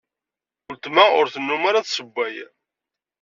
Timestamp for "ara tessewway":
1.69-2.35